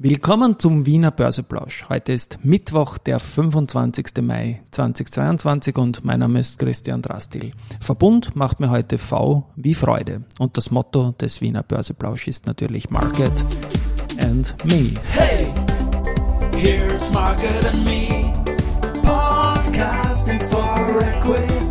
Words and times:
Willkommen 0.00 0.60
zum 0.60 0.86
Wiener 0.86 1.10
Börseplausch. 1.10 1.86
Heute 1.88 2.12
ist 2.12 2.38
Mittwoch, 2.44 2.98
der 2.98 3.18
25. 3.18 4.22
Mai 4.22 4.62
2022 4.70 5.76
und 5.76 6.04
mein 6.04 6.20
Name 6.20 6.38
ist 6.38 6.60
Christian 6.60 7.02
Drastil. 7.02 7.50
Verbund 7.80 8.36
macht 8.36 8.60
mir 8.60 8.70
heute 8.70 8.96
V 8.96 9.50
wie 9.56 9.74
Freude 9.74 10.22
und 10.38 10.56
das 10.56 10.70
Motto 10.70 11.16
des 11.20 11.40
Wiener 11.40 11.64
Börseplausch 11.64 12.28
ist 12.28 12.46
natürlich 12.46 12.90
Market 12.90 13.44
and 14.22 14.54
Me. 14.66 14.92
Hey, 15.14 15.52
here's 16.54 17.12
Market 17.12 17.64
and 17.64 17.84
Me, 17.84 18.32
podcasting 19.02 20.40
for 20.48 21.02
equity. 21.02 21.67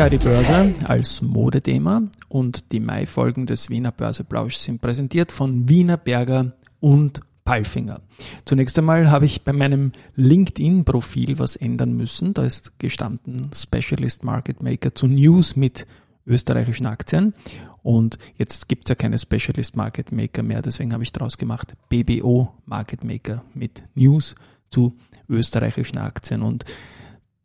Ja, 0.00 0.08
die 0.08 0.16
Börse 0.16 0.74
als 0.84 1.20
Modethema 1.20 2.04
und 2.30 2.72
die 2.72 2.80
Mai-Folgen 2.80 3.44
des 3.44 3.68
Wiener 3.68 3.92
Börseplausch 3.92 4.56
sind 4.56 4.80
präsentiert 4.80 5.30
von 5.30 5.68
Wiener 5.68 5.98
Berger 5.98 6.52
und 6.80 7.20
Palfinger. 7.44 8.00
Zunächst 8.46 8.78
einmal 8.78 9.10
habe 9.10 9.26
ich 9.26 9.42
bei 9.42 9.52
meinem 9.52 9.92
LinkedIn-Profil 10.14 11.38
was 11.38 11.54
ändern 11.54 11.92
müssen. 11.92 12.32
Da 12.32 12.44
ist 12.44 12.78
gestanden 12.78 13.50
Specialist 13.54 14.24
Market 14.24 14.62
Maker 14.62 14.94
zu 14.94 15.06
News 15.06 15.54
mit 15.54 15.86
österreichischen 16.26 16.86
Aktien. 16.86 17.34
Und 17.82 18.16
jetzt 18.38 18.70
gibt 18.70 18.84
es 18.84 18.88
ja 18.88 18.94
keine 18.94 19.18
Specialist 19.18 19.76
Market 19.76 20.12
Maker 20.12 20.42
mehr, 20.42 20.62
deswegen 20.62 20.94
habe 20.94 21.02
ich 21.02 21.12
daraus 21.12 21.36
gemacht 21.36 21.74
BBO 21.90 22.54
Market 22.64 23.04
Maker 23.04 23.44
mit 23.52 23.82
News 23.94 24.34
zu 24.70 24.96
österreichischen 25.28 25.98
Aktien. 25.98 26.40
Und 26.40 26.64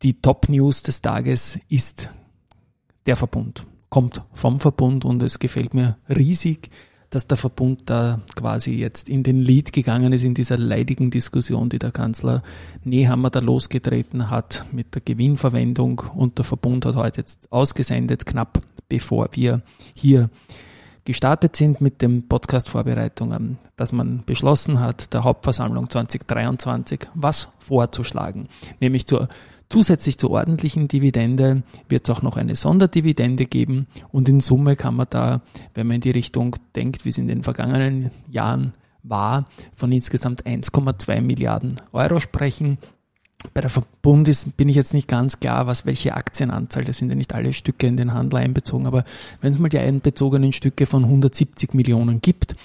die 0.00 0.22
Top 0.22 0.48
News 0.48 0.82
des 0.82 1.02
Tages 1.02 1.60
ist 1.68 2.08
der 3.06 3.16
Verbund. 3.16 3.64
Kommt 3.88 4.22
vom 4.32 4.58
Verbund 4.58 5.04
und 5.04 5.22
es 5.22 5.38
gefällt 5.38 5.74
mir 5.74 5.96
riesig, 6.08 6.70
dass 7.10 7.26
der 7.26 7.36
Verbund 7.36 7.82
da 7.86 8.20
quasi 8.34 8.72
jetzt 8.72 9.08
in 9.08 9.22
den 9.22 9.40
Lead 9.40 9.72
gegangen 9.72 10.12
ist 10.12 10.24
in 10.24 10.34
dieser 10.34 10.58
leidigen 10.58 11.10
Diskussion, 11.10 11.68
die 11.68 11.78
der 11.78 11.92
Kanzler 11.92 12.42
Nehammer 12.84 13.30
da 13.30 13.38
losgetreten 13.38 14.28
hat 14.28 14.64
mit 14.72 14.94
der 14.94 15.02
Gewinnverwendung 15.02 16.02
und 16.14 16.38
der 16.38 16.44
Verbund 16.44 16.84
hat 16.84 16.96
heute 16.96 17.20
jetzt 17.20 17.50
ausgesendet, 17.52 18.26
knapp 18.26 18.60
bevor 18.88 19.28
wir 19.32 19.62
hier 19.94 20.30
gestartet 21.06 21.56
sind 21.56 21.80
mit 21.80 22.02
den 22.02 22.28
Podcast-Vorbereitungen, 22.28 23.56
dass 23.76 23.92
man 23.92 24.22
beschlossen 24.26 24.80
hat, 24.80 25.14
der 25.14 25.24
Hauptversammlung 25.24 25.88
2023 25.88 27.08
was 27.14 27.48
vorzuschlagen, 27.58 28.48
nämlich 28.80 29.06
zur 29.06 29.28
Zusätzlich 29.68 30.16
zur 30.16 30.30
ordentlichen 30.30 30.86
Dividende 30.86 31.64
wird 31.88 32.08
es 32.08 32.14
auch 32.14 32.22
noch 32.22 32.36
eine 32.36 32.54
Sonderdividende 32.54 33.46
geben 33.46 33.88
und 34.12 34.28
in 34.28 34.38
Summe 34.38 34.76
kann 34.76 34.94
man 34.94 35.08
da, 35.10 35.40
wenn 35.74 35.88
man 35.88 35.96
in 35.96 36.02
die 36.02 36.12
Richtung 36.12 36.54
denkt, 36.76 37.04
wie 37.04 37.08
es 37.08 37.18
in 37.18 37.26
den 37.26 37.42
vergangenen 37.42 38.12
Jahren 38.30 38.74
war, 39.02 39.48
von 39.74 39.90
insgesamt 39.90 40.46
1,2 40.46 41.20
Milliarden 41.20 41.80
Euro 41.92 42.20
sprechen. 42.20 42.78
Bei 43.52 43.60
der 43.60 43.70
Verbund 43.70 44.28
ist, 44.28 44.56
bin 44.56 44.68
ich 44.68 44.76
jetzt 44.76 44.94
nicht 44.94 45.08
ganz 45.08 45.40
klar, 45.40 45.66
was 45.66 45.84
welche 45.84 46.14
Aktienanzahl, 46.14 46.84
das 46.84 46.98
sind 46.98 47.10
ja 47.10 47.14
nicht 47.14 47.34
alle 47.34 47.52
Stücke 47.52 47.86
in 47.86 47.96
den 47.96 48.14
Handel 48.14 48.38
einbezogen, 48.38 48.86
aber 48.86 49.04
wenn 49.40 49.52
es 49.52 49.58
mal 49.58 49.68
die 49.68 49.78
einbezogenen 49.78 50.52
Stücke 50.52 50.86
von 50.86 51.04
170 51.04 51.74
Millionen 51.74 52.22
gibt, 52.22 52.56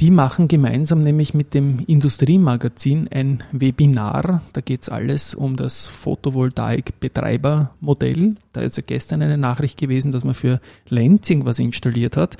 Die 0.00 0.10
machen 0.10 0.48
gemeinsam 0.48 1.02
nämlich 1.02 1.34
mit 1.34 1.52
dem 1.54 1.80
Industriemagazin 1.80 3.08
ein 3.08 3.42
Webinar. 3.52 4.42
Da 4.52 4.60
geht's 4.60 4.88
alles 4.88 5.34
um 5.34 5.56
das 5.56 5.88
Photovoltaik-Betreibermodell. 5.88 8.36
Da 8.52 8.60
ist 8.62 8.76
ja 8.76 8.84
gestern 8.86 9.22
eine 9.22 9.36
Nachricht 9.36 9.76
gewesen, 9.76 10.12
dass 10.12 10.22
man 10.24 10.34
für 10.34 10.60
Lenzing 10.88 11.44
was 11.44 11.58
installiert 11.58 12.16
hat. 12.16 12.36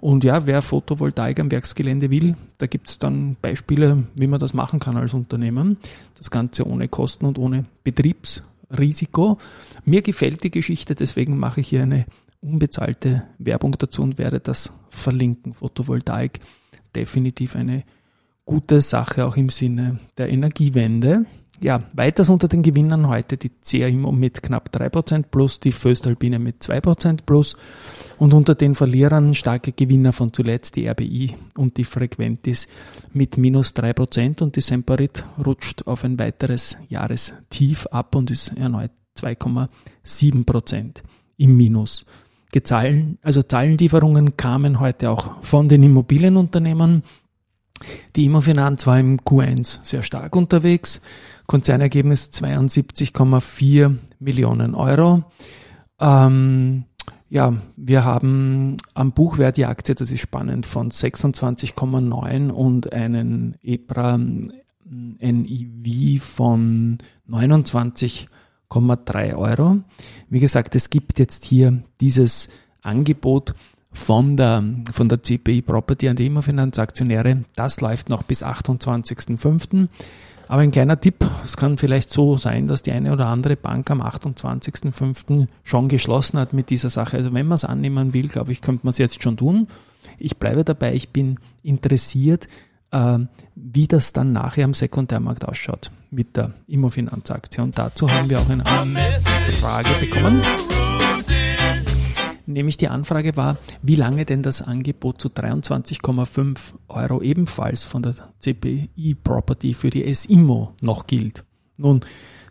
Und 0.00 0.24
ja, 0.24 0.46
wer 0.46 0.62
Photovoltaik 0.62 1.40
am 1.40 1.50
Werksgelände 1.50 2.10
will, 2.10 2.36
da 2.58 2.66
gibt's 2.66 2.98
dann 2.98 3.36
Beispiele, 3.42 4.04
wie 4.14 4.26
man 4.26 4.38
das 4.38 4.54
machen 4.54 4.78
kann 4.78 4.96
als 4.96 5.14
Unternehmen. 5.14 5.78
Das 6.16 6.30
Ganze 6.30 6.66
ohne 6.66 6.88
Kosten 6.88 7.26
und 7.26 7.38
ohne 7.38 7.64
Betriebsrisiko. 7.82 9.38
Mir 9.84 10.02
gefällt 10.02 10.44
die 10.44 10.50
Geschichte, 10.50 10.94
deswegen 10.94 11.36
mache 11.36 11.60
ich 11.60 11.68
hier 11.68 11.82
eine 11.82 12.06
unbezahlte 12.40 13.24
Werbung 13.38 13.72
dazu 13.78 14.02
und 14.02 14.18
werde 14.18 14.40
das 14.40 14.72
verlinken. 14.90 15.54
Photovoltaik 15.54 16.40
definitiv 16.94 17.56
eine 17.56 17.84
gute 18.44 18.80
Sache 18.80 19.26
auch 19.26 19.36
im 19.36 19.48
Sinne 19.48 19.98
der 20.16 20.30
Energiewende. 20.30 21.26
Ja, 21.60 21.80
weiters 21.92 22.28
unter 22.30 22.46
den 22.46 22.62
Gewinnern 22.62 23.08
heute 23.08 23.36
die 23.36 23.50
CRIMO 23.50 24.12
mit 24.12 24.44
knapp 24.44 24.70
3% 24.72 25.24
plus, 25.28 25.58
die 25.58 25.72
Föstalpine 25.72 26.38
mit 26.38 26.62
2% 26.62 27.20
plus 27.26 27.56
und 28.18 28.32
unter 28.32 28.54
den 28.54 28.76
Verlierern 28.76 29.34
starke 29.34 29.72
Gewinner 29.72 30.12
von 30.12 30.32
zuletzt 30.32 30.76
die 30.76 30.86
RBI 30.86 31.34
und 31.56 31.76
die 31.76 31.84
Frequentis 31.84 32.68
mit 33.12 33.38
minus 33.38 33.74
3% 33.74 34.40
und 34.40 34.54
die 34.54 34.60
Semperit 34.60 35.24
rutscht 35.44 35.86
auf 35.88 36.04
ein 36.04 36.18
weiteres 36.20 36.78
Jahrestief 36.88 37.86
ab 37.86 38.14
und 38.14 38.30
ist 38.30 38.56
erneut 38.56 38.92
2,7% 39.18 41.02
im 41.38 41.56
Minus. 41.56 42.06
Gezahlen, 42.52 43.18
also 43.22 43.42
Zahlenlieferungen 43.42 44.36
kamen 44.36 44.80
heute 44.80 45.10
auch 45.10 45.42
von 45.42 45.68
den 45.68 45.82
Immobilienunternehmen. 45.82 47.02
Die 48.16 48.24
Immofinanz 48.24 48.86
war 48.86 48.98
im 48.98 49.20
Q1 49.20 49.80
sehr 49.82 50.02
stark 50.02 50.34
unterwegs. 50.36 51.00
Konzernergebnis 51.46 52.30
72,4 52.30 53.94
Millionen 54.18 54.74
Euro. 54.74 55.24
Ähm, 56.00 56.84
ja, 57.30 57.54
wir 57.76 58.04
haben 58.04 58.76
am 58.94 59.12
Buchwert 59.12 59.56
die 59.56 59.66
Aktie, 59.66 59.94
das 59.94 60.10
ist 60.10 60.20
spannend, 60.20 60.66
von 60.66 60.90
26,9 60.90 62.50
und 62.50 62.92
einen 62.92 63.56
EPRA 63.62 64.18
NIV 64.88 66.22
von 66.22 66.98
29 67.26 68.28
3 68.70 69.36
Euro. 69.36 69.78
Wie 70.28 70.40
gesagt, 70.40 70.74
es 70.74 70.90
gibt 70.90 71.18
jetzt 71.18 71.44
hier 71.44 71.82
dieses 72.00 72.50
Angebot 72.82 73.54
von 73.92 74.36
der, 74.36 74.62
von 74.92 75.08
der 75.08 75.22
CPI 75.22 75.62
Property 75.62 76.08
an 76.08 76.16
die 76.16 76.26
Immofinanzaktionäre. 76.26 77.42
Das 77.56 77.80
läuft 77.80 78.08
noch 78.08 78.22
bis 78.22 78.44
28.05. 78.44 79.88
Aber 80.48 80.62
ein 80.62 80.70
kleiner 80.70 80.98
Tipp, 80.98 81.26
es 81.44 81.56
kann 81.56 81.76
vielleicht 81.76 82.10
so 82.10 82.38
sein, 82.38 82.66
dass 82.66 82.82
die 82.82 82.92
eine 82.92 83.12
oder 83.12 83.26
andere 83.26 83.56
Bank 83.56 83.90
am 83.90 84.00
28.05. 84.00 85.46
schon 85.62 85.88
geschlossen 85.88 86.38
hat 86.38 86.54
mit 86.54 86.70
dieser 86.70 86.88
Sache. 86.88 87.18
Also 87.18 87.34
wenn 87.34 87.46
man 87.46 87.56
es 87.56 87.66
annehmen 87.66 88.14
will, 88.14 88.28
glaube 88.28 88.52
ich, 88.52 88.62
könnte 88.62 88.86
man 88.86 88.90
es 88.90 88.98
jetzt 88.98 89.22
schon 89.22 89.36
tun. 89.36 89.68
Ich 90.18 90.38
bleibe 90.38 90.64
dabei, 90.64 90.94
ich 90.94 91.10
bin 91.10 91.38
interessiert, 91.62 92.48
äh, 92.92 93.18
wie 93.54 93.86
das 93.86 94.14
dann 94.14 94.32
nachher 94.32 94.64
am 94.64 94.72
Sekundärmarkt 94.72 95.44
ausschaut 95.44 95.90
mit 96.10 96.36
der 96.36 96.54
Immofinanzaktie. 96.66 97.62
Dazu 97.74 98.08
haben 98.10 98.30
wir 98.30 98.40
auch 98.40 98.48
eine 98.48 98.64
Frage 99.60 99.90
bekommen. 100.00 100.40
Nämlich 102.48 102.76
die 102.76 102.88
Anfrage 102.88 103.36
war, 103.36 103.56
wie 103.82 103.94
lange 103.94 104.24
denn 104.24 104.42
das 104.42 104.62
Angebot 104.62 105.20
zu 105.20 105.28
23,5 105.28 106.58
Euro 106.88 107.22
ebenfalls 107.22 107.84
von 107.84 108.02
der 108.02 108.14
CPI 108.40 109.16
Property 109.22 109.74
für 109.74 109.90
die 109.90 110.04
S-Immo 110.04 110.74
noch 110.80 111.06
gilt. 111.06 111.44
Nun, 111.76 112.00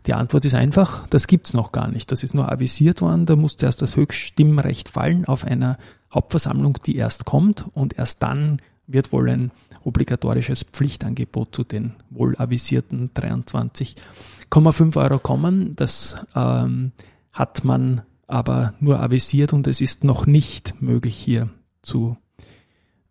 die 0.05 0.13
Antwort 0.13 0.45
ist 0.45 0.55
einfach, 0.55 1.05
das 1.07 1.27
gibt's 1.27 1.53
noch 1.53 1.73
gar 1.73 1.89
nicht. 1.89 2.11
Das 2.11 2.23
ist 2.23 2.33
nur 2.33 2.49
avisiert 2.49 3.01
worden, 3.01 3.25
da 3.25 3.35
muss 3.35 3.55
erst 3.55 3.81
das 3.81 3.97
Höchststimmrecht 3.97 4.87
fallen 4.87 5.25
auf 5.25 5.43
einer 5.43 5.77
Hauptversammlung, 6.13 6.77
die 6.85 6.95
erst 6.95 7.25
kommt 7.25 7.65
und 7.73 7.97
erst 7.97 8.23
dann 8.23 8.61
wird 8.87 9.11
wohl 9.11 9.29
ein 9.29 9.51
obligatorisches 9.83 10.63
Pflichtangebot 10.63 11.53
zu 11.53 11.65
den 11.65 11.95
wohl 12.09 12.37
avisierten 12.37 13.09
23,5 13.13 14.97
Euro 14.97 15.19
kommen. 15.19 15.75
Das 15.75 16.15
ähm, 16.35 16.93
hat 17.33 17.65
man 17.65 18.03
aber 18.27 18.73
nur 18.79 18.99
avisiert 18.99 19.53
und 19.53 19.67
es 19.67 19.81
ist 19.81 20.03
noch 20.03 20.25
nicht 20.25 20.81
möglich 20.81 21.15
hier 21.15 21.49
zu, 21.81 22.17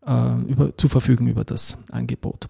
äh, 0.06 0.40
über, 0.42 0.76
zu 0.76 0.88
verfügen 0.88 1.26
über 1.26 1.44
das 1.44 1.78
Angebot. 1.90 2.48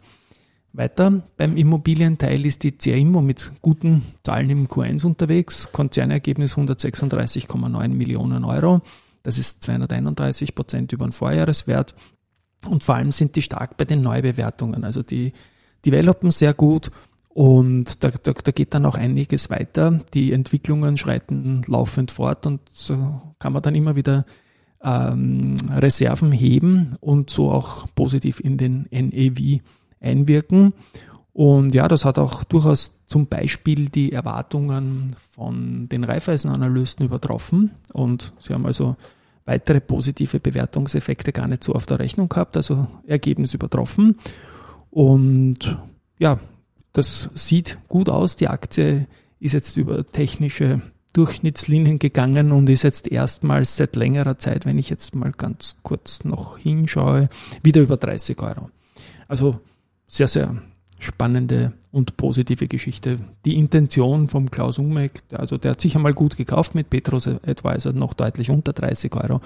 Weiter 0.73 1.23
beim 1.39 1.57
Immobilienteil 1.57 2.45
ist 2.45 2.63
die 2.63 2.77
CIMO 2.79 3.23
mit 3.23 3.53
guten 3.63 4.03
Zahlen 4.23 4.51
im 4.51 4.69
Q1 4.69 5.07
unterwegs. 5.07 5.73
Konzernergebnis 5.73 6.55
136,9 6.57 7.89
Millionen 7.89 8.45
Euro. 8.45 8.83
Das 9.23 9.39
ist 9.39 9.63
231 9.63 10.55
Prozent 10.55 10.93
über 10.93 11.07
den 11.07 11.13
Vorjahreswert. 11.13 11.95
Und 12.69 12.85
vor 12.85 12.97
allem 12.97 13.11
sind 13.13 13.37
die 13.37 13.43
stark 13.43 13.79
bei 13.79 13.87
den 13.87 14.03
Neubewertungen. 14.03 14.85
Also 14.85 15.03
die 15.03 15.33
developen 15.85 16.31
sehr 16.31 16.53
gut 16.53 16.91
und 17.37 18.03
da, 18.03 18.09
da, 18.09 18.33
da 18.33 18.51
geht 18.51 18.73
dann 18.73 18.87
auch 18.87 18.95
einiges 18.95 19.51
weiter. 19.51 20.01
Die 20.15 20.33
Entwicklungen 20.33 20.97
schreiten 20.97 21.61
laufend 21.67 22.11
fort 22.11 22.47
und 22.47 22.63
so 22.71 23.21
kann 23.39 23.53
man 23.53 23.61
dann 23.61 23.75
immer 23.75 23.95
wieder 23.95 24.25
ähm, 24.83 25.57
Reserven 25.71 26.33
heben 26.33 26.97
und 27.03 27.29
so 27.29 27.51
auch 27.51 27.89
positiv 27.95 28.41
in 28.41 28.57
den 28.57 28.87
NEV 28.91 29.61
einwirken. 30.01 30.73
Und 31.35 31.75
ja, 31.75 31.89
das 31.89 32.07
hat 32.07 32.19
auch 32.19 32.43
durchaus 32.45 32.95
zum 33.07 33.27
Beispiel 33.27 33.91
die 33.91 34.13
Erwartungen 34.13 35.15
von 35.31 35.91
den 35.91 36.05
Raiffeisenanalysten 36.05 37.05
übertroffen. 37.05 37.73
Und 37.93 38.33
sie 38.39 38.55
haben 38.55 38.65
also 38.65 38.97
weitere 39.45 39.83
positive 39.83 40.41
Bewertungseffekte 40.41 41.33
gar 41.33 41.49
nicht 41.49 41.65
so 41.65 41.75
auf 41.75 41.85
der 41.85 41.99
Rechnung 41.99 42.31
gehabt, 42.31 42.57
also 42.57 42.87
Ergebnis 43.07 43.53
übertroffen. 43.53 44.17
Und 44.89 45.77
ja, 46.19 46.41
das 46.97 47.29
sieht 47.35 47.79
gut 47.89 48.09
aus. 48.09 48.37
Die 48.37 48.49
Aktie 48.49 49.07
ist 49.39 49.53
jetzt 49.53 49.77
über 49.77 50.07
technische 50.07 50.81
Durchschnittslinien 51.13 51.99
gegangen 51.99 52.53
und 52.53 52.69
ist 52.71 52.85
jetzt 52.85 53.09
erstmals 53.09 53.77
seit 53.77 53.97
längerer 53.97 54.39
Zeit, 54.39 54.65
wenn 54.65 54.79
ich 54.79 54.89
jetzt 54.89 55.15
mal 55.15 55.33
ganz 55.33 55.77
kurz 55.83 56.25
noch 56.25 56.57
hinschaue, 56.57 57.29
wieder 57.63 57.83
über 57.83 57.99
30 57.99 58.41
Euro. 58.41 58.71
Also 59.29 59.61
sehr, 60.07 60.29
sehr 60.29 60.57
spannende 60.99 61.75
und 61.93 62.17
positive 62.17 62.67
Geschichte. 62.67 63.19
Die 63.45 63.57
Intention 63.57 64.29
vom 64.29 64.51
Klaus 64.51 64.79
Umek, 64.79 65.23
also 65.33 65.59
der 65.59 65.73
hat 65.73 65.83
sich 65.83 65.97
einmal 65.97 66.15
gut 66.15 66.39
gekauft 66.39 66.75
mit 66.75 66.89
Petrus 66.89 67.29
Advisor, 67.29 67.93
noch 67.93 68.15
deutlich 68.15 68.49
unter 68.49 68.73
30 68.73 69.15
Euro. 69.15 69.43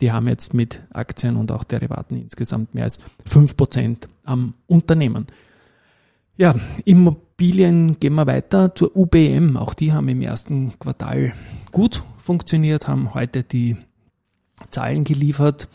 Die 0.00 0.10
haben 0.10 0.26
jetzt 0.26 0.54
mit 0.54 0.80
Aktien 0.92 1.36
und 1.36 1.52
auch 1.52 1.62
Derivaten 1.62 2.16
insgesamt 2.20 2.74
mehr 2.74 2.84
als 2.84 2.98
5% 3.28 4.08
am 4.24 4.54
Unternehmen. 4.66 5.28
Ja, 6.36 6.56
Immobilien 6.84 8.00
gehen 8.00 8.14
wir 8.14 8.26
weiter 8.26 8.74
zur 8.74 8.96
UBM. 8.96 9.56
Auch 9.56 9.72
die 9.72 9.92
haben 9.92 10.08
im 10.08 10.20
ersten 10.20 10.76
Quartal 10.80 11.32
gut 11.70 12.02
funktioniert, 12.18 12.88
haben 12.88 13.14
heute 13.14 13.44
die 13.44 13.76
Zahlen 14.70 15.04
geliefert 15.04 15.68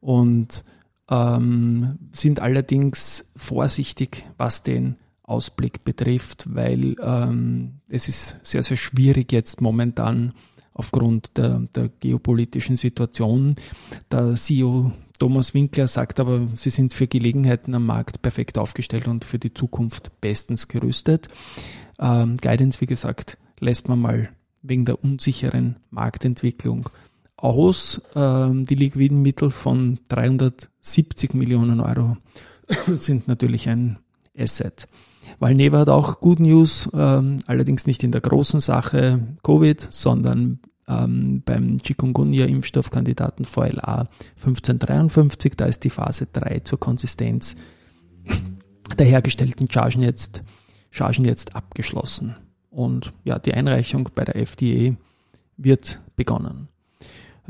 und 0.00 0.64
ähm, 1.10 1.98
sind 2.12 2.38
allerdings 2.38 3.32
vorsichtig, 3.34 4.24
was 4.36 4.62
den 4.62 4.96
Ausblick 5.24 5.84
betrifft, 5.84 6.54
weil 6.54 6.94
ähm, 7.02 7.80
es 7.88 8.06
ist 8.06 8.36
sehr, 8.44 8.62
sehr 8.62 8.76
schwierig 8.76 9.32
jetzt 9.32 9.60
momentan 9.60 10.32
aufgrund 10.78 11.36
der, 11.36 11.60
der 11.74 11.90
geopolitischen 12.00 12.76
Situation. 12.76 13.54
Der 14.10 14.34
CEO 14.36 14.92
Thomas 15.18 15.52
Winkler 15.52 15.88
sagt 15.88 16.20
aber, 16.20 16.46
sie 16.54 16.70
sind 16.70 16.94
für 16.94 17.08
Gelegenheiten 17.08 17.74
am 17.74 17.84
Markt 17.84 18.22
perfekt 18.22 18.56
aufgestellt 18.56 19.08
und 19.08 19.24
für 19.24 19.40
die 19.40 19.52
Zukunft 19.52 20.20
bestens 20.20 20.68
gerüstet. 20.68 21.28
Ähm, 21.98 22.36
Guidance, 22.36 22.80
wie 22.80 22.86
gesagt, 22.86 23.36
lässt 23.58 23.88
man 23.88 24.00
mal 24.00 24.28
wegen 24.62 24.84
der 24.84 25.02
unsicheren 25.02 25.76
Marktentwicklung 25.90 26.88
aus. 27.36 28.00
Ähm, 28.14 28.64
die 28.64 28.76
liquiden 28.76 29.20
Mittel 29.20 29.50
von 29.50 29.98
370 30.08 31.34
Millionen 31.34 31.80
Euro 31.80 32.16
sind 32.94 33.26
natürlich 33.26 33.68
ein 33.68 33.98
Asset. 34.38 34.88
Valneva 35.38 35.80
hat 35.80 35.88
auch 35.88 36.20
Good 36.20 36.40
News, 36.40 36.88
ähm, 36.94 37.38
allerdings 37.46 37.86
nicht 37.86 38.02
in 38.02 38.12
der 38.12 38.20
großen 38.20 38.60
Sache 38.60 39.20
Covid, 39.42 39.86
sondern 39.90 40.60
ähm, 40.88 41.42
beim 41.44 41.76
Chikungunya-Impfstoffkandidaten 41.78 43.44
VLA 43.44 44.08
1553. 44.36 45.56
Da 45.56 45.66
ist 45.66 45.84
die 45.84 45.90
Phase 45.90 46.26
3 46.32 46.60
zur 46.60 46.80
Konsistenz 46.80 47.56
der 48.98 49.06
hergestellten 49.06 49.70
Chargen 49.70 50.02
jetzt, 50.02 50.42
Chargen 50.90 51.24
jetzt 51.24 51.54
abgeschlossen. 51.54 52.36
Und 52.70 53.12
ja, 53.24 53.38
die 53.38 53.54
Einreichung 53.54 54.10
bei 54.14 54.24
der 54.24 54.36
FDA 54.36 54.94
wird 55.56 56.00
begonnen. 56.16 56.68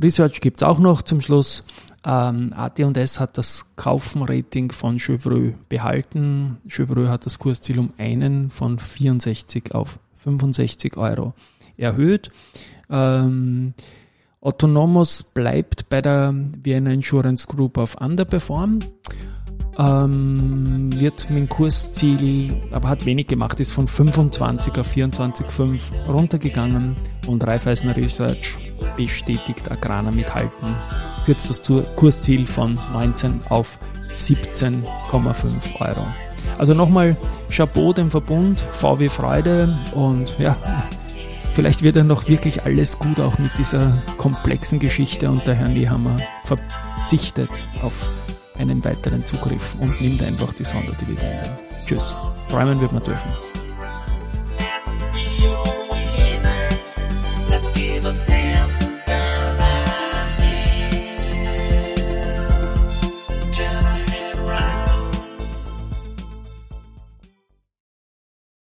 Research 0.01 0.41
gibt's 0.41 0.63
auch 0.63 0.79
noch 0.79 1.03
zum 1.03 1.21
Schluss. 1.21 1.65
Ähm, 2.05 2.53
AT&S 2.55 3.19
hat 3.19 3.39
das 3.39 3.75
Kaufenrating 3.77 4.73
von 4.73 4.99
Chevreux 4.99 5.55
behalten. 5.69 6.59
Chevreux 6.69 7.09
hat 7.09 7.27
das 7.27 7.39
Kursziel 7.39 7.79
um 7.79 7.93
einen 7.99 8.51
von 8.51 8.79
64 8.79 9.75
auf 9.75 9.99
65 10.17 10.97
Euro 10.97 11.35
erhöht. 11.77 12.31
Ähm, 12.91 13.75
Autonomous 14.41 15.23
bleibt 15.23 15.89
bei 15.89 16.01
der 16.01 16.33
Vienna 16.63 16.93
Insurance 16.93 17.47
Group 17.47 17.77
auf 17.77 18.01
Underperform. 18.01 18.79
Ähm, 19.79 20.93
wird 20.99 21.29
mit 21.31 21.39
dem 21.39 21.49
Kursziel, 21.49 22.57
aber 22.73 22.89
hat 22.89 23.07
wenig 23.07 23.29
gemacht, 23.29 23.61
ist 23.61 23.73
von 23.73 23.87
25 23.87 24.77
auf 24.77 24.93
24,5 24.93 26.09
runtergegangen 26.09 26.97
und 27.29 27.47
Raiffeisen 27.47 27.91
Research 27.91 28.59
bestätigt 28.97 29.71
Agrana 29.71 30.11
mithalten, 30.11 30.75
kürzt 31.29 31.51
das 31.51 31.63
Kursziel 31.95 32.47
von 32.47 32.81
19 32.95 33.43
auf 33.51 33.79
17,5 34.17 34.83
Euro. 35.79 36.07
Also 36.57 36.73
nochmal 36.73 37.19
Chapeau 37.51 37.93
dem 37.93 38.11
Verbund, 38.11 38.59
VW 38.59 39.11
Freude 39.11 39.79
und 39.95 40.39
ja, 40.39 40.57
vielleicht 41.53 41.83
wird 41.83 41.97
dann 41.97 42.07
noch 42.07 42.29
wirklich 42.29 42.65
alles 42.65 42.99
gut 42.99 43.21
auch 43.21 43.39
mit 43.39 43.51
dieser 43.59 43.93
komplexen 44.17 44.79
Geschichte 44.79 45.31
und 45.31 45.47
der 45.47 45.55
Herr 45.55 45.69
Nehammer 45.69 46.17
verzichtet 46.45 47.51
auf 47.83 48.11
einen 48.59 48.83
weiteren 48.83 49.23
Zugriff 49.23 49.77
und 49.81 50.01
nimmt 50.01 50.23
einfach 50.23 50.55
die 50.55 50.65
Sonderdividende. 50.65 51.59
Tschüss. 51.85 52.17
Träumen 52.49 52.81
wird 52.81 52.93
man 52.93 53.03
dürfen. 53.03 53.48